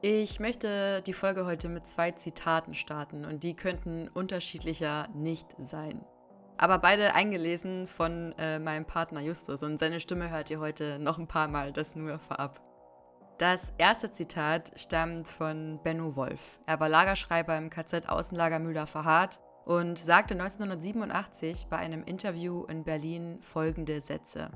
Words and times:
Ich 0.00 0.38
möchte 0.38 1.02
die 1.02 1.12
Folge 1.12 1.44
heute 1.44 1.68
mit 1.68 1.84
zwei 1.84 2.12
Zitaten 2.12 2.72
starten 2.72 3.24
und 3.24 3.42
die 3.42 3.54
könnten 3.54 4.06
unterschiedlicher 4.06 5.08
nicht 5.12 5.56
sein. 5.58 6.04
Aber 6.56 6.78
beide 6.78 7.16
eingelesen 7.16 7.88
von 7.88 8.32
äh, 8.38 8.60
meinem 8.60 8.84
Partner 8.84 9.20
Justus 9.20 9.64
und 9.64 9.76
seine 9.78 9.98
Stimme 9.98 10.30
hört 10.30 10.50
ihr 10.50 10.60
heute 10.60 11.00
noch 11.00 11.18
ein 11.18 11.26
paar 11.26 11.48
Mal, 11.48 11.72
das 11.72 11.96
nur 11.96 12.20
vorab. 12.20 12.62
Das 13.38 13.74
erste 13.78 14.12
Zitat 14.12 14.70
stammt 14.76 15.26
von 15.26 15.80
Benno 15.82 16.14
Wolf. 16.14 16.60
Er 16.66 16.78
war 16.78 16.88
Lagerschreiber 16.88 17.56
im 17.56 17.68
KZ 17.68 18.08
Außenlager 18.08 18.60
Müller-Verhardt 18.60 19.40
und 19.64 19.98
sagte 19.98 20.34
1987 20.34 21.66
bei 21.68 21.76
einem 21.78 22.04
Interview 22.04 22.64
in 22.66 22.84
Berlin 22.84 23.38
folgende 23.40 24.00
Sätze. 24.00 24.52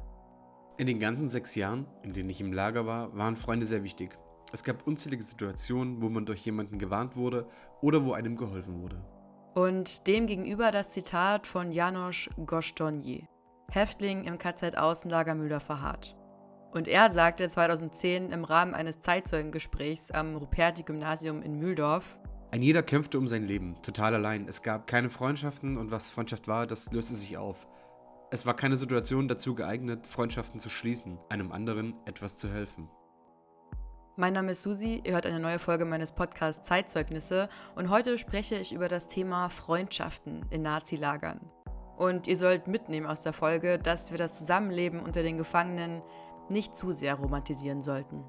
In 0.78 0.86
den 0.86 1.00
ganzen 1.00 1.28
sechs 1.28 1.56
Jahren, 1.56 1.88
in 2.04 2.12
denen 2.12 2.30
ich 2.30 2.40
im 2.40 2.52
Lager 2.52 2.86
war, 2.86 3.16
waren 3.16 3.34
Freunde 3.34 3.66
sehr 3.66 3.82
wichtig. 3.82 4.16
Es 4.52 4.62
gab 4.62 4.86
unzählige 4.86 5.22
Situationen, 5.22 6.02
wo 6.02 6.10
man 6.10 6.26
durch 6.26 6.44
jemanden 6.44 6.78
gewarnt 6.78 7.16
wurde 7.16 7.48
oder 7.80 8.04
wo 8.04 8.12
einem 8.12 8.36
geholfen 8.36 8.82
wurde. 8.82 9.02
Und 9.54 10.06
demgegenüber 10.06 10.70
das 10.70 10.90
Zitat 10.90 11.46
von 11.46 11.72
Janosch 11.72 12.28
Gostonyi, 12.46 13.26
Häftling 13.70 14.24
im 14.24 14.38
KZ 14.38 14.76
Außenlager 14.76 15.34
Müller 15.34 15.60
verharrt. 15.60 16.16
Und 16.72 16.88
er 16.88 17.10
sagte 17.10 17.48
2010 17.48 18.30
im 18.30 18.44
Rahmen 18.44 18.74
eines 18.74 19.00
Zeitzeugengesprächs 19.00 20.10
am 20.10 20.36
Ruperti-Gymnasium 20.36 21.42
in 21.42 21.58
Mühldorf, 21.58 22.18
ein 22.50 22.60
jeder 22.60 22.82
kämpfte 22.82 23.16
um 23.18 23.28
sein 23.28 23.46
Leben, 23.46 23.80
total 23.80 24.14
allein. 24.14 24.46
Es 24.46 24.62
gab 24.62 24.86
keine 24.86 25.08
Freundschaften 25.08 25.78
und 25.78 25.90
was 25.90 26.10
Freundschaft 26.10 26.48
war, 26.48 26.66
das 26.66 26.92
löste 26.92 27.14
sich 27.14 27.38
auf. 27.38 27.66
Es 28.30 28.44
war 28.44 28.54
keine 28.54 28.76
Situation 28.76 29.26
dazu 29.26 29.54
geeignet, 29.54 30.06
Freundschaften 30.06 30.60
zu 30.60 30.68
schließen, 30.68 31.18
einem 31.30 31.50
anderen 31.50 31.94
etwas 32.04 32.36
zu 32.36 32.50
helfen. 32.50 32.90
Mein 34.16 34.34
Name 34.34 34.50
ist 34.50 34.62
Susi, 34.62 35.00
ihr 35.04 35.14
hört 35.14 35.24
eine 35.24 35.40
neue 35.40 35.58
Folge 35.58 35.86
meines 35.86 36.12
Podcasts 36.12 36.68
Zeitzeugnisse 36.68 37.48
und 37.76 37.88
heute 37.88 38.18
spreche 38.18 38.56
ich 38.56 38.74
über 38.74 38.86
das 38.86 39.06
Thema 39.06 39.48
Freundschaften 39.48 40.44
in 40.50 40.60
Nazi-Lagern. 40.60 41.40
Und 41.96 42.26
ihr 42.26 42.36
sollt 42.36 42.66
mitnehmen 42.66 43.06
aus 43.06 43.22
der 43.22 43.32
Folge, 43.32 43.78
dass 43.78 44.10
wir 44.10 44.18
das 44.18 44.36
Zusammenleben 44.36 45.00
unter 45.00 45.22
den 45.22 45.38
Gefangenen 45.38 46.02
nicht 46.50 46.76
zu 46.76 46.92
sehr 46.92 47.14
romantisieren 47.14 47.80
sollten. 47.80 48.22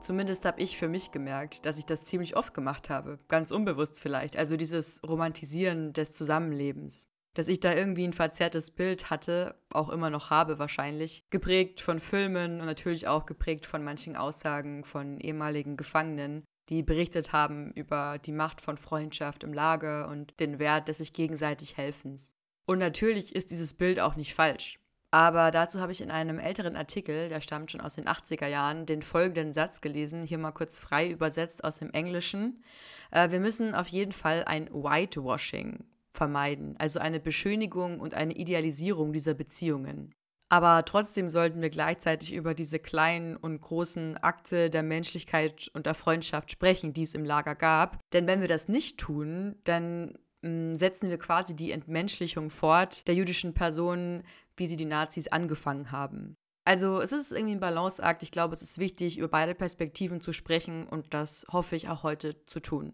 Zumindest 0.00 0.44
habe 0.44 0.60
ich 0.60 0.76
für 0.76 0.88
mich 0.88 1.12
gemerkt, 1.12 1.64
dass 1.64 1.78
ich 1.78 1.86
das 1.86 2.04
ziemlich 2.04 2.36
oft 2.36 2.52
gemacht 2.52 2.90
habe, 2.90 3.20
ganz 3.28 3.50
unbewusst 3.50 4.00
vielleicht, 4.00 4.36
also 4.36 4.58
dieses 4.58 5.00
Romantisieren 5.08 5.94
des 5.94 6.12
Zusammenlebens 6.12 7.11
dass 7.34 7.48
ich 7.48 7.60
da 7.60 7.72
irgendwie 7.72 8.06
ein 8.06 8.12
verzerrtes 8.12 8.70
Bild 8.70 9.10
hatte, 9.10 9.54
auch 9.72 9.88
immer 9.88 10.10
noch 10.10 10.30
habe 10.30 10.58
wahrscheinlich, 10.58 11.24
geprägt 11.30 11.80
von 11.80 12.00
Filmen 12.00 12.60
und 12.60 12.66
natürlich 12.66 13.08
auch 13.08 13.26
geprägt 13.26 13.66
von 13.66 13.82
manchen 13.82 14.16
Aussagen 14.16 14.84
von 14.84 15.18
ehemaligen 15.18 15.76
Gefangenen, 15.76 16.44
die 16.68 16.82
berichtet 16.82 17.32
haben 17.32 17.72
über 17.72 18.18
die 18.18 18.32
Macht 18.32 18.60
von 18.60 18.76
Freundschaft 18.76 19.44
im 19.44 19.52
Lager 19.52 20.08
und 20.08 20.38
den 20.40 20.58
Wert 20.58 20.88
des 20.88 20.98
sich 20.98 21.12
gegenseitig 21.12 21.76
Helfens. 21.76 22.34
Und 22.66 22.78
natürlich 22.78 23.34
ist 23.34 23.50
dieses 23.50 23.74
Bild 23.74 23.98
auch 23.98 24.14
nicht 24.14 24.34
falsch. 24.34 24.78
Aber 25.10 25.50
dazu 25.50 25.80
habe 25.80 25.92
ich 25.92 26.00
in 26.00 26.10
einem 26.10 26.38
älteren 26.38 26.74
Artikel, 26.74 27.28
der 27.28 27.42
stammt 27.42 27.70
schon 27.70 27.82
aus 27.82 27.96
den 27.96 28.06
80er 28.06 28.46
Jahren, 28.46 28.86
den 28.86 29.02
folgenden 29.02 29.52
Satz 29.52 29.82
gelesen, 29.82 30.22
hier 30.22 30.38
mal 30.38 30.52
kurz 30.52 30.78
frei 30.78 31.10
übersetzt 31.10 31.64
aus 31.64 31.78
dem 31.78 31.90
Englischen. 31.90 32.62
Äh, 33.10 33.30
wir 33.30 33.40
müssen 33.40 33.74
auf 33.74 33.88
jeden 33.88 34.12
Fall 34.12 34.44
ein 34.44 34.70
Whitewashing 34.72 35.84
vermeiden, 36.12 36.76
also 36.78 36.98
eine 36.98 37.20
Beschönigung 37.20 38.00
und 38.00 38.14
eine 38.14 38.34
Idealisierung 38.34 39.12
dieser 39.12 39.34
Beziehungen. 39.34 40.14
Aber 40.52 40.84
trotzdem 40.84 41.30
sollten 41.30 41.62
wir 41.62 41.70
gleichzeitig 41.70 42.34
über 42.34 42.52
diese 42.52 42.78
kleinen 42.78 43.38
und 43.38 43.58
großen 43.62 44.18
Akte 44.18 44.68
der 44.68 44.82
Menschlichkeit 44.82 45.70
und 45.72 45.86
der 45.86 45.94
Freundschaft 45.94 46.50
sprechen, 46.50 46.92
die 46.92 47.04
es 47.04 47.14
im 47.14 47.24
Lager 47.24 47.54
gab. 47.54 47.98
Denn 48.12 48.26
wenn 48.26 48.42
wir 48.42 48.48
das 48.48 48.68
nicht 48.68 48.98
tun, 48.98 49.56
dann 49.64 50.18
mm, 50.42 50.74
setzen 50.74 51.08
wir 51.08 51.18
quasi 51.18 51.56
die 51.56 51.72
Entmenschlichung 51.72 52.50
fort 52.50 53.08
der 53.08 53.14
jüdischen 53.14 53.54
Personen, 53.54 54.24
wie 54.58 54.66
sie 54.66 54.76
die 54.76 54.84
Nazis 54.84 55.28
angefangen 55.28 55.90
haben. 55.90 56.36
Also 56.66 57.00
es 57.00 57.12
ist 57.12 57.32
irgendwie 57.32 57.54
ein 57.54 57.60
Balanceakt. 57.60 58.22
Ich 58.22 58.30
glaube, 58.30 58.54
es 58.54 58.60
ist 58.60 58.78
wichtig, 58.78 59.16
über 59.16 59.28
beide 59.28 59.54
Perspektiven 59.54 60.20
zu 60.20 60.34
sprechen 60.34 60.86
und 60.86 61.14
das 61.14 61.46
hoffe 61.50 61.76
ich 61.76 61.88
auch 61.88 62.02
heute 62.02 62.44
zu 62.44 62.60
tun. 62.60 62.92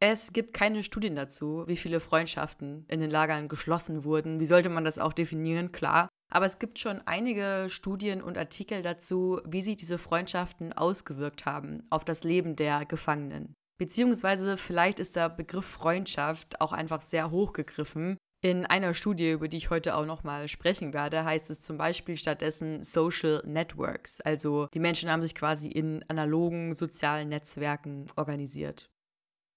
Es 0.00 0.32
gibt 0.32 0.52
keine 0.52 0.82
Studien 0.82 1.16
dazu, 1.16 1.64
wie 1.66 1.76
viele 1.76 2.00
Freundschaften 2.00 2.84
in 2.88 3.00
den 3.00 3.10
Lagern 3.10 3.48
geschlossen 3.48 4.04
wurden. 4.04 4.40
Wie 4.40 4.46
sollte 4.46 4.68
man 4.68 4.84
das 4.84 4.98
auch 4.98 5.12
definieren? 5.12 5.72
Klar. 5.72 6.08
Aber 6.30 6.46
es 6.46 6.58
gibt 6.58 6.78
schon 6.78 7.00
einige 7.06 7.66
Studien 7.68 8.20
und 8.20 8.36
Artikel 8.36 8.82
dazu, 8.82 9.40
wie 9.46 9.62
sich 9.62 9.76
diese 9.76 9.98
Freundschaften 9.98 10.72
ausgewirkt 10.72 11.46
haben 11.46 11.86
auf 11.90 12.04
das 12.04 12.24
Leben 12.24 12.56
der 12.56 12.84
Gefangenen. 12.86 13.54
Beziehungsweise 13.78 14.56
vielleicht 14.56 15.00
ist 15.00 15.16
der 15.16 15.28
Begriff 15.28 15.66
Freundschaft 15.66 16.60
auch 16.60 16.72
einfach 16.72 17.00
sehr 17.00 17.30
hochgegriffen. 17.30 18.16
In 18.42 18.66
einer 18.66 18.92
Studie, 18.92 19.30
über 19.30 19.48
die 19.48 19.56
ich 19.56 19.70
heute 19.70 19.96
auch 19.96 20.04
nochmal 20.04 20.48
sprechen 20.48 20.92
werde, 20.92 21.24
heißt 21.24 21.50
es 21.50 21.60
zum 21.60 21.78
Beispiel 21.78 22.16
stattdessen 22.16 22.82
Social 22.82 23.42
Networks. 23.46 24.20
Also 24.20 24.68
die 24.74 24.80
Menschen 24.80 25.10
haben 25.10 25.22
sich 25.22 25.34
quasi 25.34 25.68
in 25.68 26.04
analogen 26.08 26.74
sozialen 26.74 27.30
Netzwerken 27.30 28.06
organisiert. 28.16 28.90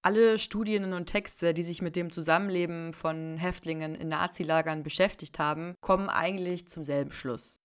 Alle 0.04 0.38
Studien 0.38 0.94
und 0.94 1.08
Texte, 1.08 1.54
die 1.54 1.64
sich 1.64 1.82
mit 1.82 1.96
dem 1.96 2.12
Zusammenleben 2.12 2.94
von 2.94 3.38
Häftlingen 3.38 3.96
in 3.96 4.10
Nazilagern 4.10 4.84
beschäftigt 4.84 5.40
haben, 5.40 5.74
kommen 5.82 6.10
eigentlich 6.10 6.68
zum 6.68 6.84
selben 6.84 7.12
Schluss. 7.12 7.60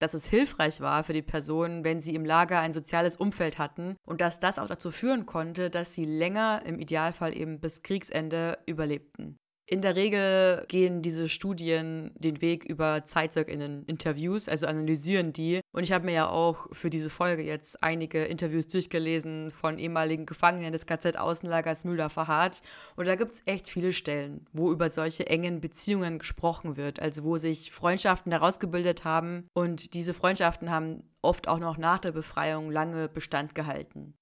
Dass 0.00 0.14
es 0.14 0.28
hilfreich 0.28 0.80
war 0.80 1.04
für 1.04 1.12
die 1.12 1.22
Personen, 1.22 1.84
wenn 1.84 2.00
sie 2.00 2.14
im 2.14 2.24
Lager 2.24 2.60
ein 2.60 2.72
soziales 2.72 3.16
Umfeld 3.16 3.58
hatten 3.58 3.96
und 4.06 4.20
dass 4.20 4.40
das 4.40 4.58
auch 4.58 4.68
dazu 4.68 4.90
führen 4.90 5.26
konnte, 5.26 5.70
dass 5.70 5.94
sie 5.94 6.04
länger, 6.04 6.62
im 6.66 6.78
Idealfall 6.78 7.36
eben 7.36 7.60
bis 7.60 7.82
Kriegsende, 7.82 8.58
überlebten. 8.66 9.38
In 9.68 9.80
der 9.80 9.96
Regel 9.96 10.64
gehen 10.68 11.02
diese 11.02 11.28
Studien 11.28 12.12
den 12.14 12.40
Weg 12.40 12.64
über 12.64 13.04
ZeitzeugInnen-Interviews, 13.04 14.48
also 14.48 14.68
analysieren 14.68 15.32
die. 15.32 15.60
Und 15.72 15.82
ich 15.82 15.90
habe 15.90 16.04
mir 16.04 16.12
ja 16.12 16.28
auch 16.28 16.68
für 16.70 16.88
diese 16.88 17.10
Folge 17.10 17.42
jetzt 17.42 17.82
einige 17.82 18.24
Interviews 18.26 18.68
durchgelesen 18.68 19.50
von 19.50 19.80
ehemaligen 19.80 20.24
Gefangenen 20.24 20.70
des 20.70 20.86
KZ-Außenlagers 20.86 21.84
Müller-Verhardt. 21.84 22.62
Und 22.94 23.08
da 23.08 23.16
gibt 23.16 23.30
es 23.30 23.42
echt 23.46 23.68
viele 23.68 23.92
Stellen, 23.92 24.46
wo 24.52 24.70
über 24.70 24.88
solche 24.88 25.26
engen 25.26 25.60
Beziehungen 25.60 26.20
gesprochen 26.20 26.76
wird, 26.76 27.02
also 27.02 27.24
wo 27.24 27.36
sich 27.36 27.72
Freundschaften 27.72 28.30
daraus 28.30 28.60
gebildet 28.60 29.04
haben. 29.04 29.48
Und 29.52 29.94
diese 29.94 30.14
Freundschaften 30.14 30.70
haben 30.70 31.02
oft 31.22 31.48
auch 31.48 31.58
noch 31.58 31.76
nach 31.76 31.98
der 31.98 32.12
Befreiung 32.12 32.70
lange 32.70 33.08
Bestand 33.08 33.56
gehalten. 33.56 34.14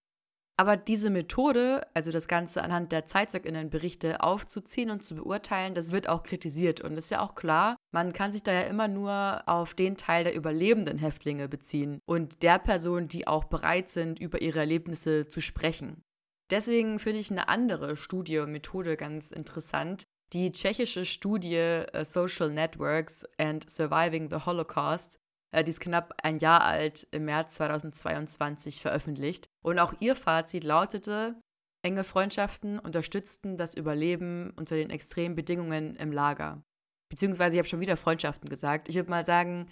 Aber 0.56 0.76
diese 0.76 1.10
Methode, 1.10 1.84
also 1.94 2.12
das 2.12 2.28
Ganze 2.28 2.62
anhand 2.62 2.92
der 2.92 3.04
Zeitzeuginnenberichte 3.04 4.22
aufzuziehen 4.22 4.90
und 4.90 5.02
zu 5.02 5.16
beurteilen, 5.16 5.74
das 5.74 5.90
wird 5.90 6.08
auch 6.08 6.22
kritisiert. 6.22 6.80
Und 6.80 6.96
ist 6.96 7.10
ja 7.10 7.20
auch 7.20 7.34
klar, 7.34 7.76
man 7.92 8.12
kann 8.12 8.30
sich 8.30 8.44
da 8.44 8.52
ja 8.52 8.62
immer 8.62 8.86
nur 8.86 9.42
auf 9.46 9.74
den 9.74 9.96
Teil 9.96 10.24
der 10.24 10.34
überlebenden 10.36 10.98
Häftlinge 10.98 11.48
beziehen 11.48 11.98
und 12.06 12.42
der 12.44 12.60
Personen, 12.60 13.08
die 13.08 13.26
auch 13.26 13.44
bereit 13.44 13.88
sind, 13.88 14.20
über 14.20 14.42
ihre 14.42 14.60
Erlebnisse 14.60 15.26
zu 15.26 15.40
sprechen. 15.40 16.02
Deswegen 16.50 16.98
finde 17.00 17.20
ich 17.20 17.30
eine 17.30 17.48
andere 17.48 17.96
Studie 17.96 18.38
und 18.38 18.52
Methode 18.52 18.96
ganz 18.96 19.32
interessant. 19.32 20.04
Die 20.32 20.52
tschechische 20.52 21.04
Studie 21.04 21.56
äh, 21.56 22.04
Social 22.04 22.50
Networks 22.50 23.24
and 23.38 23.68
Surviving 23.68 24.30
the 24.30 24.44
Holocaust 24.46 25.18
die 25.62 25.70
ist 25.70 25.80
knapp 25.80 26.14
ein 26.22 26.38
Jahr 26.38 26.62
alt, 26.62 27.06
im 27.10 27.26
März 27.26 27.54
2022 27.54 28.80
veröffentlicht. 28.80 29.48
Und 29.62 29.78
auch 29.78 29.94
ihr 30.00 30.16
Fazit 30.16 30.64
lautete, 30.64 31.36
enge 31.82 32.04
Freundschaften 32.04 32.78
unterstützten 32.78 33.56
das 33.56 33.74
Überleben 33.74 34.52
unter 34.56 34.76
den 34.76 34.90
extremen 34.90 35.34
Bedingungen 35.34 35.96
im 35.96 36.12
Lager. 36.12 36.62
Beziehungsweise, 37.10 37.56
ich 37.56 37.58
habe 37.58 37.68
schon 37.68 37.80
wieder 37.80 37.96
Freundschaften 37.96 38.48
gesagt. 38.48 38.88
Ich 38.88 38.96
würde 38.96 39.10
mal 39.10 39.24
sagen, 39.24 39.68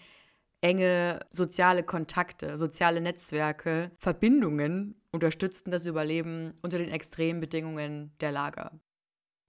enge 0.61 1.21
soziale 1.31 1.83
Kontakte, 1.83 2.57
soziale 2.57 3.01
Netzwerke, 3.01 3.91
Verbindungen 3.99 5.03
unterstützten 5.11 5.71
das 5.71 5.87
Überleben 5.87 6.55
unter 6.63 6.79
den 6.79 6.89
extremen 6.89 7.41
Bedingungen 7.41 8.15
der 8.21 8.33
Lager. 8.33 8.79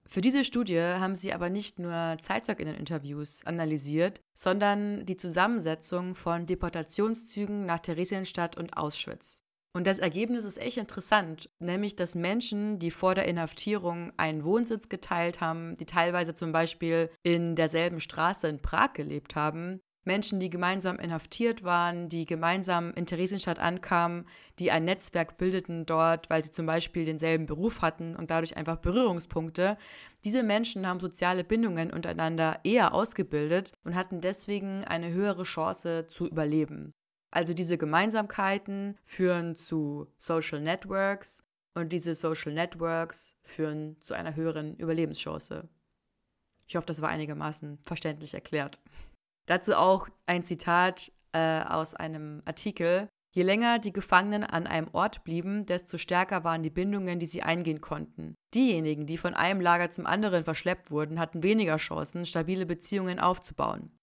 Für 0.08 0.20
diese 0.20 0.44
Studie 0.44 0.80
haben 0.80 1.16
sie 1.16 1.32
aber 1.32 1.50
nicht 1.50 1.78
nur 1.78 2.16
Zeitzeuginnen-Interviews 2.20 3.44
analysiert, 3.46 4.20
sondern 4.36 5.06
die 5.06 5.16
Zusammensetzung 5.16 6.14
von 6.14 6.46
Deportationszügen 6.46 7.66
nach 7.66 7.80
Theresienstadt 7.80 8.56
und 8.56 8.76
Auschwitz. 8.76 9.42
Und 9.76 9.88
das 9.88 9.98
Ergebnis 9.98 10.44
ist 10.44 10.60
echt 10.60 10.76
interessant, 10.76 11.50
nämlich 11.58 11.96
dass 11.96 12.14
Menschen, 12.14 12.78
die 12.78 12.92
vor 12.92 13.16
der 13.16 13.26
Inhaftierung 13.26 14.12
einen 14.16 14.44
Wohnsitz 14.44 14.88
geteilt 14.88 15.40
haben, 15.40 15.74
die 15.74 15.86
teilweise 15.86 16.32
zum 16.32 16.52
Beispiel 16.52 17.10
in 17.24 17.56
derselben 17.56 17.98
Straße 17.98 18.46
in 18.46 18.62
Prag 18.62 18.92
gelebt 18.92 19.34
haben, 19.34 19.80
Menschen, 20.04 20.40
die 20.40 20.50
gemeinsam 20.50 20.98
inhaftiert 20.98 21.62
waren, 21.62 22.08
die 22.08 22.26
gemeinsam 22.26 22.92
in 22.94 23.06
Theresienstadt 23.06 23.58
ankamen, 23.58 24.26
die 24.58 24.70
ein 24.70 24.84
Netzwerk 24.84 25.38
bildeten 25.38 25.86
dort, 25.86 26.28
weil 26.30 26.44
sie 26.44 26.50
zum 26.50 26.66
Beispiel 26.66 27.04
denselben 27.04 27.46
Beruf 27.46 27.82
hatten 27.82 28.14
und 28.14 28.30
dadurch 28.30 28.56
einfach 28.56 28.76
Berührungspunkte. 28.76 29.76
Diese 30.24 30.42
Menschen 30.42 30.86
haben 30.86 31.00
soziale 31.00 31.44
Bindungen 31.44 31.90
untereinander 31.90 32.60
eher 32.64 32.94
ausgebildet 32.94 33.72
und 33.84 33.94
hatten 33.94 34.20
deswegen 34.20 34.84
eine 34.84 35.12
höhere 35.12 35.44
Chance 35.44 36.06
zu 36.06 36.26
überleben. 36.26 36.92
Also 37.30 37.52
diese 37.52 37.78
Gemeinsamkeiten 37.78 38.96
führen 39.04 39.56
zu 39.56 40.06
Social 40.18 40.60
Networks 40.60 41.44
und 41.74 41.92
diese 41.92 42.14
Social 42.14 42.52
Networks 42.52 43.36
führen 43.42 44.00
zu 44.00 44.14
einer 44.14 44.36
höheren 44.36 44.76
Überlebenschance. 44.76 45.68
Ich 46.66 46.76
hoffe, 46.76 46.86
das 46.86 47.02
war 47.02 47.08
einigermaßen 47.08 47.78
verständlich 47.82 48.34
erklärt. 48.34 48.80
Dazu 49.46 49.76
auch 49.76 50.08
ein 50.26 50.42
Zitat 50.42 51.12
äh, 51.32 51.62
aus 51.62 51.94
einem 51.94 52.42
Artikel. 52.44 53.08
Je 53.34 53.42
länger 53.42 53.78
die 53.78 53.92
Gefangenen 53.92 54.44
an 54.44 54.66
einem 54.66 54.88
Ort 54.92 55.24
blieben, 55.24 55.66
desto 55.66 55.98
stärker 55.98 56.44
waren 56.44 56.62
die 56.62 56.70
Bindungen, 56.70 57.18
die 57.18 57.26
sie 57.26 57.42
eingehen 57.42 57.80
konnten. 57.80 58.34
Diejenigen, 58.54 59.06
die 59.06 59.18
von 59.18 59.34
einem 59.34 59.60
Lager 59.60 59.90
zum 59.90 60.06
anderen 60.06 60.44
verschleppt 60.44 60.90
wurden, 60.92 61.18
hatten 61.18 61.42
weniger 61.42 61.76
Chancen, 61.76 62.26
stabile 62.26 62.64
Beziehungen 62.64 63.18
aufzubauen. 63.18 63.98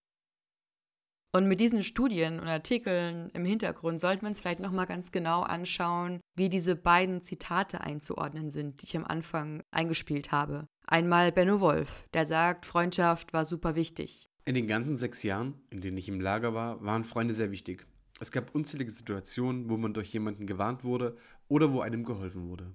Und 1.33 1.47
mit 1.47 1.61
diesen 1.61 1.81
Studien 1.81 2.41
und 2.41 2.47
Artikeln 2.49 3.29
im 3.29 3.45
Hintergrund 3.45 4.01
sollten 4.01 4.23
wir 4.23 4.27
uns 4.27 4.41
vielleicht 4.41 4.59
nochmal 4.59 4.85
ganz 4.85 5.13
genau 5.13 5.43
anschauen, 5.43 6.19
wie 6.35 6.49
diese 6.49 6.75
beiden 6.75 7.21
Zitate 7.21 7.79
einzuordnen 7.79 8.51
sind, 8.51 8.81
die 8.81 8.87
ich 8.87 8.97
am 8.97 9.05
Anfang 9.05 9.63
eingespielt 9.71 10.33
habe. 10.33 10.67
Einmal 10.85 11.31
Benno 11.31 11.61
Wolf, 11.61 12.05
der 12.13 12.25
sagt, 12.25 12.65
Freundschaft 12.65 13.31
war 13.31 13.45
super 13.45 13.77
wichtig. 13.77 14.27
In 14.43 14.55
den 14.55 14.65
ganzen 14.65 14.97
sechs 14.97 15.21
Jahren, 15.21 15.53
in 15.69 15.81
denen 15.81 15.97
ich 15.97 16.09
im 16.09 16.19
Lager 16.19 16.55
war, 16.55 16.83
waren 16.83 17.03
Freunde 17.03 17.33
sehr 17.33 17.51
wichtig. 17.51 17.85
Es 18.19 18.31
gab 18.31 18.55
unzählige 18.55 18.89
Situationen, 18.89 19.69
wo 19.69 19.77
man 19.77 19.93
durch 19.93 20.11
jemanden 20.13 20.47
gewarnt 20.47 20.83
wurde 20.83 21.15
oder 21.47 21.71
wo 21.71 21.81
einem 21.81 22.03
geholfen 22.03 22.49
wurde. 22.49 22.73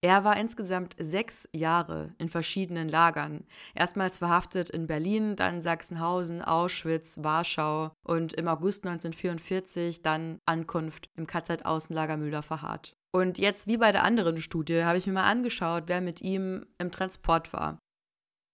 Er 0.00 0.22
war 0.22 0.36
insgesamt 0.36 0.94
sechs 0.98 1.48
Jahre 1.52 2.14
in 2.18 2.28
verschiedenen 2.28 2.88
Lagern. 2.88 3.44
Erstmals 3.74 4.18
verhaftet 4.18 4.70
in 4.70 4.86
Berlin, 4.86 5.34
dann 5.34 5.60
Sachsenhausen, 5.60 6.40
Auschwitz, 6.40 7.18
Warschau 7.22 7.90
und 8.06 8.34
im 8.34 8.46
August 8.46 8.86
1944 8.86 10.02
dann 10.02 10.38
Ankunft 10.46 11.08
im 11.16 11.26
KZ-Außenlager 11.26 12.16
Müller-Verhardt. 12.16 12.92
Und 13.12 13.38
jetzt, 13.38 13.66
wie 13.66 13.78
bei 13.78 13.90
der 13.90 14.04
anderen 14.04 14.36
Studie, 14.36 14.84
habe 14.84 14.98
ich 14.98 15.06
mir 15.06 15.14
mal 15.14 15.28
angeschaut, 15.28 15.84
wer 15.86 16.00
mit 16.00 16.20
ihm 16.20 16.66
im 16.78 16.92
Transport 16.92 17.52
war 17.52 17.78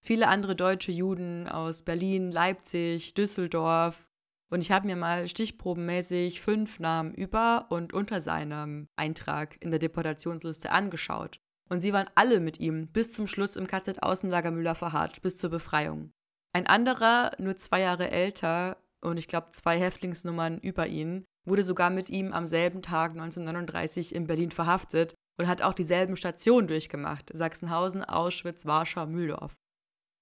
viele 0.05 0.27
andere 0.27 0.55
deutsche 0.55 0.91
Juden 0.91 1.49
aus 1.49 1.81
Berlin, 1.81 2.31
Leipzig, 2.31 3.15
Düsseldorf. 3.15 4.07
Und 4.51 4.61
ich 4.61 4.71
habe 4.71 4.85
mir 4.85 4.95
mal 4.95 5.27
stichprobenmäßig 5.27 6.39
fünf 6.41 6.79
Namen 6.79 7.13
über 7.15 7.65
und 7.69 7.91
unter 7.91 8.21
seinem 8.21 8.87
Eintrag 8.95 9.57
in 9.59 9.71
der 9.71 9.79
Deportationsliste 9.79 10.71
angeschaut. 10.71 11.39
Und 11.69 11.81
sie 11.81 11.91
waren 11.91 12.07
alle 12.13 12.39
mit 12.39 12.59
ihm 12.59 12.87
bis 12.87 13.11
zum 13.11 13.25
Schluss 13.25 13.55
im 13.55 13.65
KZ-Außenlager 13.65 14.51
Müller 14.51 14.75
verharrt, 14.75 15.23
bis 15.23 15.37
zur 15.37 15.49
Befreiung. 15.49 16.11
Ein 16.53 16.67
anderer, 16.67 17.31
nur 17.39 17.55
zwei 17.57 17.81
Jahre 17.81 18.11
älter 18.11 18.77
und 19.01 19.17
ich 19.17 19.27
glaube 19.27 19.51
zwei 19.51 19.79
Häftlingsnummern 19.79 20.59
über 20.59 20.85
ihn, 20.85 21.25
wurde 21.45 21.63
sogar 21.63 21.89
mit 21.89 22.11
ihm 22.11 22.31
am 22.31 22.47
selben 22.47 22.83
Tag 22.83 23.11
1939 23.11 24.13
in 24.13 24.27
Berlin 24.27 24.51
verhaftet 24.51 25.15
und 25.37 25.47
hat 25.47 25.63
auch 25.63 25.73
dieselben 25.73 26.15
Stationen 26.15 26.67
durchgemacht: 26.67 27.31
Sachsenhausen, 27.33 28.03
Auschwitz, 28.03 28.67
Warschau, 28.67 29.07
Mühldorf. 29.07 29.55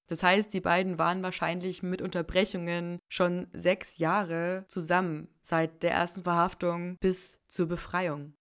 Das 0.07 0.23
heißt, 0.23 0.53
die 0.53 0.61
beiden 0.61 0.99
waren 0.99 1.23
wahrscheinlich 1.23 1.81
mit 1.81 2.01
Unterbrechungen 2.01 2.99
schon 3.07 3.47
sechs 3.53 3.97
Jahre 3.97 4.65
zusammen, 4.67 5.29
seit 5.41 5.83
der 5.83 5.91
ersten 5.91 6.23
Verhaftung 6.23 6.97
bis 6.99 7.39
zur 7.47 7.67
Befreiung. 7.67 8.33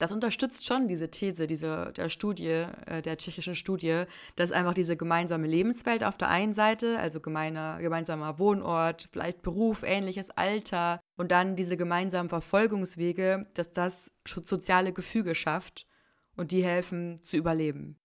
Das 0.00 0.12
unterstützt 0.12 0.64
schon 0.64 0.88
diese 0.88 1.10
These 1.10 1.46
diese, 1.46 1.92
der 1.94 2.08
Studie, 2.08 2.64
äh, 2.86 3.02
der 3.02 3.18
tschechischen 3.18 3.54
Studie, 3.54 4.04
dass 4.34 4.50
einfach 4.50 4.72
diese 4.72 4.96
gemeinsame 4.96 5.46
Lebenswelt 5.46 6.04
auf 6.04 6.16
der 6.16 6.30
einen 6.30 6.54
Seite, 6.54 6.98
also 6.98 7.20
gemeiner, 7.20 7.76
gemeinsamer 7.80 8.38
Wohnort, 8.38 9.10
vielleicht 9.12 9.42
Beruf, 9.42 9.82
ähnliches 9.82 10.30
Alter 10.30 11.00
und 11.18 11.30
dann 11.30 11.54
diese 11.54 11.76
gemeinsamen 11.76 12.30
Verfolgungswege, 12.30 13.46
dass 13.52 13.72
das 13.72 14.10
soziale 14.26 14.94
Gefüge 14.94 15.34
schafft 15.34 15.86
und 16.34 16.50
die 16.50 16.64
helfen 16.64 17.22
zu 17.22 17.36
überleben. 17.36 17.99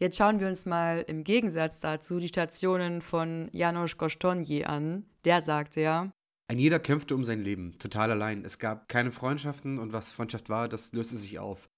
Jetzt 0.00 0.16
schauen 0.16 0.38
wir 0.38 0.46
uns 0.46 0.64
mal 0.64 1.04
im 1.08 1.24
Gegensatz 1.24 1.80
dazu 1.80 2.20
die 2.20 2.28
Stationen 2.28 3.02
von 3.02 3.48
Janusz 3.52 3.96
Kostonyi 3.96 4.64
an. 4.64 5.04
Der 5.24 5.40
sagte 5.40 5.80
ja, 5.80 6.12
ein 6.50 6.58
jeder 6.58 6.78
kämpfte 6.78 7.14
um 7.14 7.24
sein 7.24 7.42
Leben, 7.42 7.78
total 7.78 8.10
allein. 8.10 8.42
Es 8.42 8.58
gab 8.58 8.88
keine 8.88 9.12
Freundschaften 9.12 9.78
und 9.78 9.92
was 9.92 10.12
Freundschaft 10.12 10.48
war, 10.48 10.66
das 10.66 10.94
löste 10.94 11.18
sich 11.18 11.38
auf. 11.38 11.68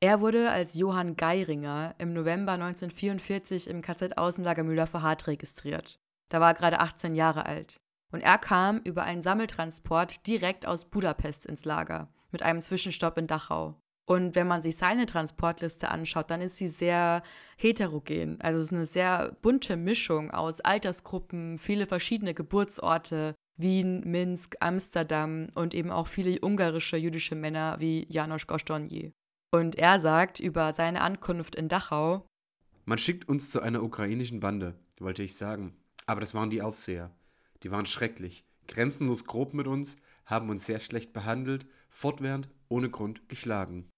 Er 0.00 0.20
wurde 0.20 0.50
als 0.50 0.74
Johann 0.74 1.16
Geiringer 1.16 1.96
im 1.98 2.12
November 2.12 2.52
1944 2.52 3.68
im 3.68 3.82
KZ-Außenlager 3.82 4.62
Müller-Verhardt 4.62 5.26
registriert. 5.26 5.98
Da 6.28 6.40
war 6.40 6.50
er 6.50 6.54
gerade 6.54 6.78
18 6.78 7.16
Jahre 7.16 7.46
alt. 7.46 7.80
Und 8.12 8.20
er 8.20 8.38
kam 8.38 8.78
über 8.78 9.02
einen 9.02 9.22
Sammeltransport 9.22 10.26
direkt 10.28 10.66
aus 10.66 10.84
Budapest 10.84 11.46
ins 11.46 11.64
Lager, 11.64 12.08
mit 12.30 12.44
einem 12.44 12.60
Zwischenstopp 12.60 13.18
in 13.18 13.26
Dachau. 13.26 13.74
Und 14.08 14.36
wenn 14.36 14.46
man 14.46 14.62
sich 14.62 14.76
seine 14.76 15.04
Transportliste 15.04 15.90
anschaut, 15.90 16.30
dann 16.30 16.40
ist 16.40 16.56
sie 16.56 16.68
sehr 16.68 17.22
heterogen. 17.56 18.40
Also 18.40 18.60
es 18.60 18.66
ist 18.66 18.72
eine 18.72 18.86
sehr 18.86 19.36
bunte 19.42 19.76
Mischung 19.76 20.30
aus 20.30 20.60
Altersgruppen, 20.60 21.58
viele 21.58 21.86
verschiedene 21.86 22.32
Geburtsorte, 22.32 23.34
Wien, 23.56 24.02
Minsk, 24.04 24.54
Amsterdam 24.60 25.48
und 25.54 25.74
eben 25.74 25.90
auch 25.90 26.06
viele 26.06 26.38
ungarische 26.40 26.96
jüdische 26.96 27.34
Männer 27.34 27.76
wie 27.80 28.06
Janusz 28.08 28.46
Gostonyi. 28.46 29.12
Und 29.52 29.76
er 29.76 29.98
sagt 29.98 30.38
über 30.38 30.72
seine 30.72 31.00
Ankunft 31.00 31.56
in 31.56 31.68
Dachau: 31.68 32.26
Man 32.84 32.98
schickt 32.98 33.28
uns 33.28 33.50
zu 33.50 33.60
einer 33.60 33.82
ukrainischen 33.82 34.38
Bande, 34.38 34.78
wollte 35.00 35.24
ich 35.24 35.36
sagen. 35.36 35.74
Aber 36.06 36.20
das 36.20 36.34
waren 36.34 36.50
die 36.50 36.62
Aufseher. 36.62 37.10
Die 37.62 37.72
waren 37.72 37.86
schrecklich, 37.86 38.44
grenzenlos 38.68 39.24
grob 39.24 39.54
mit 39.54 39.66
uns, 39.66 39.96
haben 40.26 40.50
uns 40.50 40.66
sehr 40.66 40.78
schlecht 40.78 41.12
behandelt, 41.12 41.66
fortwährend 41.88 42.48
ohne 42.68 42.90
Grund 42.90 43.28
geschlagen. 43.28 43.88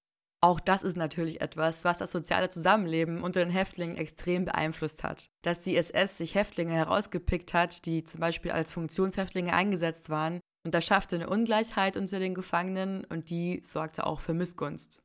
Auch 0.40 0.60
das 0.60 0.84
ist 0.84 0.96
natürlich 0.96 1.40
etwas, 1.40 1.84
was 1.84 1.98
das 1.98 2.12
soziale 2.12 2.48
Zusammenleben 2.48 3.22
unter 3.22 3.40
den 3.40 3.50
Häftlingen 3.50 3.96
extrem 3.96 4.44
beeinflusst 4.44 5.02
hat. 5.02 5.30
Dass 5.42 5.60
die 5.60 5.76
SS 5.76 6.18
sich 6.18 6.36
Häftlinge 6.36 6.74
herausgepickt 6.74 7.54
hat, 7.54 7.84
die 7.86 8.04
zum 8.04 8.20
Beispiel 8.20 8.52
als 8.52 8.72
Funktionshäftlinge 8.72 9.52
eingesetzt 9.52 10.10
waren, 10.10 10.40
und 10.64 10.74
das 10.74 10.84
schaffte 10.84 11.16
eine 11.16 11.28
Ungleichheit 11.28 11.96
unter 11.96 12.20
den 12.20 12.34
Gefangenen 12.34 13.04
und 13.04 13.30
die 13.30 13.60
sorgte 13.62 14.06
auch 14.06 14.20
für 14.20 14.34
Missgunst. 14.34 15.02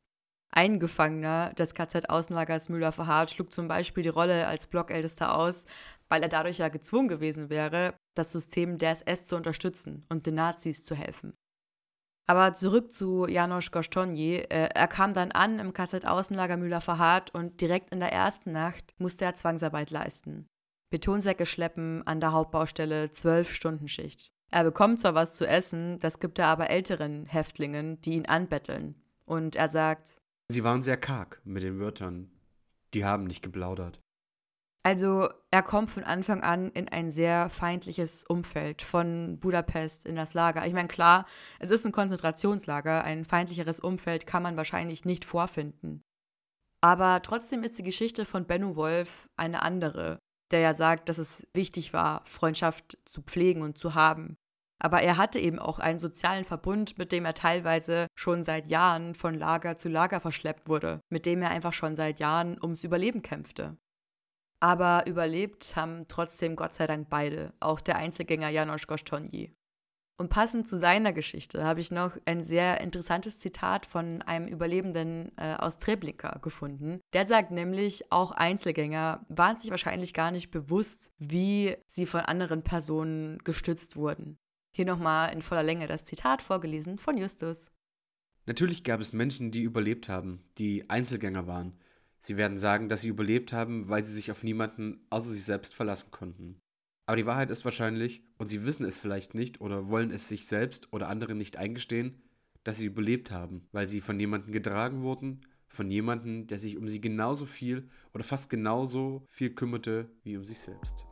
Ein 0.52 0.78
Gefangener 0.78 1.52
des 1.54 1.74
KZ-Außenlagers 1.74 2.70
Müller-Verhardt 2.70 3.32
schlug 3.32 3.52
zum 3.52 3.68
Beispiel 3.68 4.04
die 4.04 4.10
Rolle 4.10 4.46
als 4.46 4.68
Blockältester 4.68 5.36
aus, 5.36 5.66
weil 6.10 6.22
er 6.22 6.30
dadurch 6.30 6.60
ja 6.60 6.70
gezwungen 6.70 7.08
gewesen 7.08 7.50
wäre, 7.50 7.96
das 8.16 8.32
System 8.32 8.78
der 8.78 8.92
SS 8.92 9.26
zu 9.26 9.36
unterstützen 9.36 10.06
und 10.10 10.28
den 10.28 10.36
Nazis 10.36 10.84
zu 10.84 10.94
helfen. 10.94 11.34
Aber 12.26 12.54
zurück 12.54 12.92
zu 12.92 13.28
Janusz 13.28 13.72
Gostonyi. 13.72 14.36
Äh, 14.36 14.70
er 14.74 14.88
kam 14.88 15.14
dann 15.14 15.32
an 15.32 15.60
im 15.60 15.74
KZ-Außenlager 15.74 16.58
Müller-Verhardt 16.58 17.34
und 17.34 17.60
direkt 17.60 17.92
in 17.92 18.00
der 18.00 18.14
ersten 18.14 18.52
Nacht 18.52 18.96
musste 18.98 19.26
er 19.26 19.36
Zwangsarbeit 19.36 19.92
leisten. 19.92 20.48
Betonsäcke 20.90 21.46
schleppen 21.46 22.06
an 22.06 22.20
der 22.20 22.32
Hauptbaustelle, 22.32 23.12
zwölf 23.12 23.54
Stunden 23.54 23.88
Schicht. 23.88 24.32
Er 24.52 24.64
bekommt 24.64 25.00
zwar 25.00 25.16
was 25.16 25.34
zu 25.36 25.48
essen, 25.48 25.98
das 26.00 26.20
gibt 26.20 26.38
er 26.38 26.48
aber 26.48 26.70
älteren 26.70 27.26
Häftlingen, 27.26 28.00
die 28.02 28.14
ihn 28.14 28.28
anbetteln. 28.28 28.96
Und 29.26 29.56
er 29.56 29.68
sagt: 29.68 30.18
Sie 30.50 30.64
waren 30.64 30.84
sehr 30.84 30.98
karg 30.98 31.42
mit 31.44 31.64
den 31.64 31.80
Wörtern. 31.80 32.30
Die 32.94 33.04
haben 33.04 33.24
nicht 33.24 33.42
geplaudert. 33.42 34.03
Also 34.86 35.30
er 35.50 35.64
kommt 35.64 35.92
von 35.92 36.04
Anfang 36.04 36.44
an 36.44 36.70
in 36.72 36.90
ein 36.90 37.10
sehr 37.10 37.50
feindliches 37.50 38.26
Umfeld 38.26 38.82
von 38.82 39.40
Budapest 39.40 40.06
in 40.06 40.18
das 40.18 40.34
Lager. 40.34 40.66
Ich 40.68 40.74
meine, 40.74 40.90
klar, 40.90 41.26
es 41.60 41.72
ist 41.72 41.86
ein 41.86 41.94
Konzentrationslager, 41.94 43.04
ein 43.06 43.24
feindlicheres 43.24 43.80
Umfeld 43.80 44.28
kann 44.28 44.44
man 44.44 44.58
wahrscheinlich 44.58 45.06
nicht 45.06 45.24
vorfinden. 45.24 46.04
Aber 46.82 47.22
trotzdem 47.22 47.64
ist 47.64 47.80
die 47.80 47.84
Geschichte 47.84 48.26
von 48.26 48.46
Benno 48.46 48.76
Wolf 48.76 49.30
eine 49.38 49.62
andere, 49.62 50.20
der 50.52 50.60
ja 50.60 50.74
sagt, 50.74 51.08
dass 51.08 51.18
es 51.18 51.48
wichtig 51.54 51.94
war, 51.94 52.22
Freundschaft 52.26 52.98
zu 53.06 53.22
pflegen 53.22 53.62
und 53.62 53.78
zu 53.78 53.96
haben. 53.96 54.36
Aber 54.80 55.02
er 55.02 55.16
hatte 55.16 55.40
eben 55.40 55.60
auch 55.60 55.80
einen 55.80 55.98
sozialen 55.98 56.44
Verbund, 56.44 56.98
mit 56.98 57.14
dem 57.14 57.24
er 57.24 57.34
teilweise 57.34 58.08
schon 58.16 58.44
seit 58.44 58.68
Jahren 58.68 59.16
von 59.16 59.34
Lager 59.34 59.78
zu 59.78 59.88
Lager 59.88 60.20
verschleppt 60.20 60.68
wurde, 60.68 61.00
mit 61.10 61.26
dem 61.26 61.42
er 61.42 61.52
einfach 61.52 61.72
schon 61.72 61.96
seit 61.96 62.20
Jahren 62.20 62.62
ums 62.62 62.84
Überleben 62.84 63.22
kämpfte. 63.22 63.78
Aber 64.64 65.06
überlebt 65.08 65.76
haben 65.76 66.08
trotzdem 66.08 66.56
Gott 66.56 66.74
sei 66.74 66.88
Dank 66.88 67.10
beide, 67.10 67.52
auch 67.60 67.82
der 67.82 67.98
Einzelgänger 67.98 68.48
Janosch 68.48 68.88
Gostonyi. 68.88 69.52
Und 70.18 70.30
passend 70.30 70.70
zu 70.70 70.78
seiner 70.78 71.12
Geschichte 71.12 71.66
habe 71.66 71.82
ich 71.82 71.92
noch 71.92 72.16
ein 72.24 72.42
sehr 72.42 72.80
interessantes 72.80 73.40
Zitat 73.40 73.86
von 73.86 74.22
einem 74.22 74.48
Überlebenden 74.48 75.38
äh, 75.38 75.56
aus 75.56 75.80
Treblinka 75.80 76.38
gefunden. 76.38 77.02
Der 77.12 77.26
sagt 77.26 77.52
nämlich, 77.52 78.10
auch 78.10 78.32
Einzelgänger 78.32 79.26
waren 79.28 79.60
sich 79.60 79.70
wahrscheinlich 79.70 80.14
gar 80.14 80.32
nicht 80.32 80.50
bewusst, 80.50 81.12
wie 81.18 81.76
sie 81.86 82.06
von 82.06 82.22
anderen 82.22 82.64
Personen 82.64 83.40
gestützt 83.40 83.98
wurden. 83.98 84.38
Hier 84.74 84.86
nochmal 84.86 85.34
in 85.34 85.42
voller 85.42 85.64
Länge 85.64 85.88
das 85.88 86.06
Zitat 86.06 86.42
vorgelesen 86.42 87.00
von 87.00 87.18
Justus. 87.18 87.74
Natürlich 88.46 88.86
gab 88.86 89.02
es 89.02 89.12
Menschen, 89.12 89.52
die 89.52 89.64
überlebt 89.64 90.08
haben, 90.08 90.42
die 90.58 90.90
Einzelgänger 90.90 91.48
waren. 91.48 91.78
Sie 92.26 92.38
werden 92.38 92.58
sagen, 92.58 92.88
dass 92.88 93.02
sie 93.02 93.10
überlebt 93.10 93.52
haben, 93.52 93.90
weil 93.90 94.02
sie 94.02 94.14
sich 94.14 94.32
auf 94.32 94.44
niemanden 94.44 95.06
außer 95.10 95.30
sich 95.30 95.44
selbst 95.44 95.76
verlassen 95.76 96.10
konnten. 96.12 96.58
Aber 97.06 97.18
die 97.18 97.26
Wahrheit 97.26 97.52
ist 97.52 97.66
wahrscheinlich, 97.66 98.24
und 98.38 98.48
sie 98.48 98.64
wissen 98.64 98.86
es 98.86 98.98
vielleicht 98.98 99.36
nicht 99.36 99.60
oder 99.60 99.90
wollen 99.90 100.10
es 100.10 100.30
sich 100.30 100.48
selbst 100.48 100.94
oder 100.94 101.10
anderen 101.10 101.38
nicht 101.38 101.58
eingestehen, 101.58 102.22
dass 102.64 102.78
sie 102.78 102.86
überlebt 102.86 103.32
haben, 103.32 103.68
weil 103.74 103.90
sie 103.90 104.00
von 104.00 104.18
jemandem 104.18 104.54
getragen 104.54 105.02
wurden, 105.02 105.42
von 105.68 105.92
jemandem, 105.92 106.48
der 106.48 106.60
sich 106.60 106.78
um 106.78 106.88
sie 106.88 107.02
genauso 107.02 107.46
viel 107.46 107.90
oder 108.14 108.24
fast 108.24 108.50
genauso 108.50 109.26
viel 109.28 109.54
kümmerte 109.54 110.10
wie 110.24 110.38
um 110.38 110.46
sich 110.46 110.60
selbst. 110.60 111.06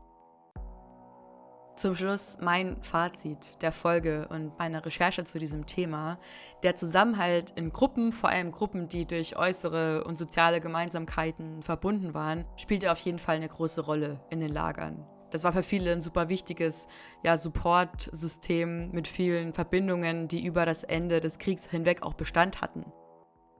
Zum 1.81 1.95
Schluss 1.95 2.37
mein 2.39 2.79
Fazit 2.83 3.59
der 3.63 3.71
Folge 3.71 4.27
und 4.27 4.55
meiner 4.59 4.85
Recherche 4.85 5.23
zu 5.23 5.39
diesem 5.39 5.65
Thema. 5.65 6.19
Der 6.61 6.75
Zusammenhalt 6.75 7.53
in 7.55 7.71
Gruppen, 7.71 8.11
vor 8.11 8.29
allem 8.29 8.51
Gruppen, 8.51 8.87
die 8.87 9.07
durch 9.07 9.35
äußere 9.35 10.03
und 10.03 10.15
soziale 10.15 10.59
Gemeinsamkeiten 10.59 11.63
verbunden 11.63 12.13
waren, 12.13 12.45
spielte 12.55 12.91
auf 12.91 12.99
jeden 12.99 13.17
Fall 13.17 13.37
eine 13.37 13.47
große 13.47 13.81
Rolle 13.81 14.23
in 14.29 14.39
den 14.39 14.53
Lagern. 14.53 15.07
Das 15.31 15.43
war 15.43 15.53
für 15.53 15.63
viele 15.63 15.91
ein 15.91 16.01
super 16.01 16.29
wichtiges 16.29 16.87
ja, 17.23 17.35
Support-System 17.35 18.91
mit 18.91 19.07
vielen 19.07 19.51
Verbindungen, 19.51 20.27
die 20.27 20.45
über 20.45 20.67
das 20.67 20.83
Ende 20.83 21.19
des 21.19 21.39
Kriegs 21.39 21.65
hinweg 21.65 22.03
auch 22.03 22.13
Bestand 22.13 22.61
hatten. 22.61 22.85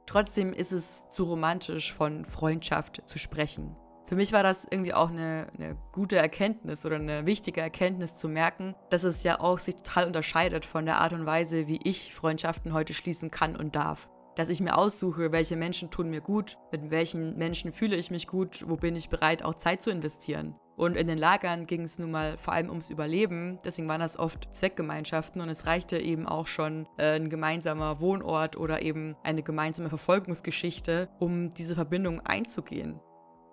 Trotzdem 0.06 0.54
ist 0.54 0.74
es 0.74 1.10
zu 1.10 1.24
romantisch, 1.24 1.92
von 1.92 2.24
Freundschaft 2.26 3.02
zu 3.10 3.18
sprechen. 3.18 3.76
Für 4.12 4.18
mich 4.18 4.34
war 4.34 4.44
das 4.44 4.68
irgendwie 4.70 4.94
auch 4.94 5.10
eine, 5.10 5.48
eine, 5.58 5.78
gute 5.94 6.18
Erkenntnis 6.18 6.86
oder 6.86 6.98
eine 6.98 7.26
wichtige 7.26 7.62
Erkenntnis 7.62 8.18
zu 8.18 8.28
merken, 8.28 8.76
dass 8.90 9.06
es 9.06 9.24
ja 9.24 9.40
auch 9.40 9.58
sich 9.58 9.76
total 9.78 10.06
unterscheidet 10.06 10.66
von 10.66 10.86
der 10.86 10.98
Art 10.98 11.14
und 11.14 11.26
Weise, 11.26 11.70
wie 11.70 11.80
ich 11.86 12.14
Freundschaften 12.14 12.74
heute 12.74 12.94
schließen 12.94 13.32
kann 13.32 13.56
und 13.56 13.78
darf. 13.78 14.10
Dass 14.36 14.50
ich 14.50 14.60
mir 14.60 14.78
aussuche, 14.78 15.32
welche 15.32 15.56
Menschen 15.56 15.92
tun 15.92 16.10
mir 16.10 16.20
gut, 16.20 16.58
mit 16.74 16.92
welchen 16.92 17.38
Menschen 17.38 17.72
fühle 17.72 17.96
ich 17.96 18.12
mich 18.12 18.28
gut, 18.28 18.66
wo 18.68 18.76
bin 18.76 18.98
ich 18.98 19.08
bereit, 19.08 19.46
auch 19.46 19.56
Zeit 19.56 19.82
zu 19.82 19.92
investieren. 19.92 20.56
Und 20.76 20.98
in 20.98 21.08
den 21.08 21.18
Lagern 21.18 21.66
ging 21.66 21.84
es 21.84 21.98
nun 21.98 22.12
mal 22.12 22.36
vor 22.36 22.54
allem 22.54 22.70
ums 22.70 22.90
Überleben. 22.90 23.60
Deswegen 23.64 23.88
waren 23.88 24.02
das 24.02 24.20
oft 24.20 24.54
Zweckgemeinschaften 24.54 25.40
und 25.40 25.48
es 25.48 25.68
reichte 25.68 25.98
eben 25.98 26.28
auch 26.28 26.48
schon 26.48 26.86
äh, 26.98 27.16
ein 27.16 27.30
gemeinsamer 27.30 28.02
Wohnort 28.02 28.58
oder 28.58 28.82
eben 28.82 29.16
eine 29.24 29.42
gemeinsame 29.42 29.88
Verfolgungsgeschichte, 29.88 31.08
um 31.18 31.50
diese 31.52 31.76
Verbindung 31.76 32.20
einzugehen. 32.20 33.00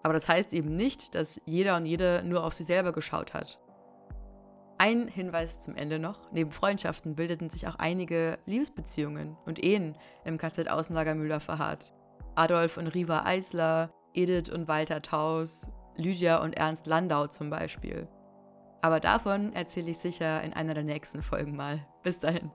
Aber 0.03 0.15
das 0.15 0.29
heißt 0.29 0.55
eben 0.55 0.75
nicht, 0.75 1.15
dass 1.15 1.41
jeder 1.45 1.77
und 1.77 1.87
jede 1.87 2.23
nur 2.25 2.45
auf 2.45 2.55
sich 2.55 2.67
selber 2.67 2.93
geschaut 2.93 3.35
hat. 3.35 3.61
Ein 4.79 5.09
Hinweis 5.09 5.59
zum 5.59 5.75
Ende 5.75 5.99
noch. 5.99 6.31
Neben 6.31 6.53
Freundschaften 6.53 7.17
bildeten 7.17 7.51
sich 7.51 7.67
auch 7.67 7.75
einige 7.77 8.39
Liebesbeziehungen 8.47 9.37
und 9.45 9.63
Ehen 9.63 9.97
im 10.25 10.39
KZ 10.39 10.71
Außenlager 10.71 11.17
Müller 11.17 11.41
verharrt. 11.41 11.93
Adolf 12.37 12.77
und 12.77 12.87
Riva 12.87 13.25
Eisler, 13.25 13.91
Edith 14.15 14.51
und 14.51 14.69
Walter 14.69 15.03
Taus, 15.03 15.69
Lydia 15.97 16.41
und 16.41 16.57
Ernst 16.57 16.87
Landau 16.87 17.27
zum 17.27 17.51
Beispiel. 17.51 18.07
Aber 18.81 19.01
davon 19.01 19.53
erzähle 19.53 19.91
ich 19.91 19.99
sicher 19.99 20.43
in 20.43 20.53
einer 20.53 20.75
der 20.75 20.85
nächsten 20.85 21.23
Folgen 21.23 21.57
mal. 21.57 21.85
Bis 22.05 22.21
dahin. 22.21 22.53